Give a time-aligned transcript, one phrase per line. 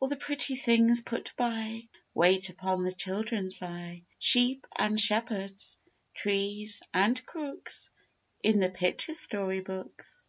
[0.00, 5.78] All the pretty things put by, Wait upon the children's eye, Sheep and shepherds,
[6.14, 7.88] trees and crooks,
[8.42, 10.26] In the picture story books.